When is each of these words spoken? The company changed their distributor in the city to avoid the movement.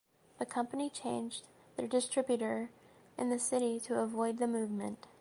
The 0.39 0.47
company 0.47 0.89
changed 0.89 1.47
their 1.77 1.85
distributor 1.87 2.71
in 3.19 3.29
the 3.29 3.37
city 3.37 3.79
to 3.81 3.99
avoid 3.99 4.39
the 4.39 4.47
movement. 4.47 5.05